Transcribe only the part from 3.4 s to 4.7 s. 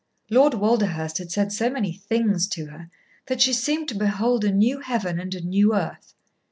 seemed to behold a